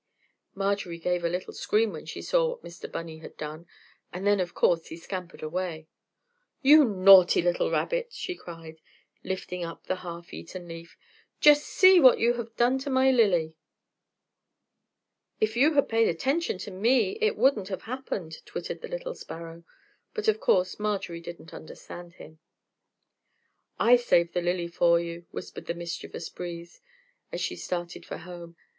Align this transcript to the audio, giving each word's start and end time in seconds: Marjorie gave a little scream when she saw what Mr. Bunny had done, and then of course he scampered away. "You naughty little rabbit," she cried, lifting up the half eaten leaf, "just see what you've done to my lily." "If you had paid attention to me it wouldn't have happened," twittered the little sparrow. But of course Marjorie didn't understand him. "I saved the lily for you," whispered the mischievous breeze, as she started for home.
Marjorie 0.55 0.97
gave 0.97 1.23
a 1.23 1.29
little 1.29 1.53
scream 1.53 1.91
when 1.91 2.07
she 2.07 2.23
saw 2.23 2.47
what 2.49 2.63
Mr. 2.63 2.91
Bunny 2.91 3.19
had 3.19 3.37
done, 3.37 3.67
and 4.11 4.25
then 4.25 4.39
of 4.39 4.55
course 4.55 4.87
he 4.87 4.97
scampered 4.97 5.43
away. 5.43 5.85
"You 6.63 6.83
naughty 6.85 7.39
little 7.39 7.69
rabbit," 7.69 8.11
she 8.11 8.33
cried, 8.33 8.81
lifting 9.23 9.63
up 9.63 9.83
the 9.83 9.97
half 9.97 10.33
eaten 10.33 10.67
leaf, 10.67 10.97
"just 11.39 11.67
see 11.67 11.99
what 11.99 12.17
you've 12.17 12.55
done 12.55 12.79
to 12.79 12.89
my 12.89 13.11
lily." 13.11 13.53
"If 15.39 15.55
you 15.55 15.73
had 15.75 15.87
paid 15.87 16.09
attention 16.09 16.57
to 16.65 16.71
me 16.71 17.19
it 17.21 17.37
wouldn't 17.37 17.67
have 17.67 17.83
happened," 17.83 18.43
twittered 18.43 18.81
the 18.81 18.87
little 18.89 19.13
sparrow. 19.13 19.63
But 20.15 20.27
of 20.27 20.39
course 20.39 20.79
Marjorie 20.79 21.21
didn't 21.21 21.53
understand 21.53 22.13
him. 22.13 22.39
"I 23.77 23.97
saved 23.97 24.33
the 24.33 24.41
lily 24.41 24.67
for 24.67 24.99
you," 24.99 25.27
whispered 25.29 25.67
the 25.67 25.75
mischievous 25.75 26.27
breeze, 26.27 26.81
as 27.31 27.39
she 27.39 27.55
started 27.55 28.03
for 28.03 28.17
home. 28.17 28.55